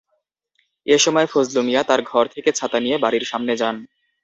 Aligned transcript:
এ 0.87 0.95
সময় 0.97 1.27
ফজলু 1.31 1.61
মিয়া 1.63 1.81
তাঁর 1.83 2.01
ঘর 2.03 2.25
থেকে 2.35 2.49
ছাতা 2.51 2.77
নিয়ে 2.79 2.97
বাড়ির 3.03 3.25
সামনে 3.31 3.53
যান। 3.57 3.75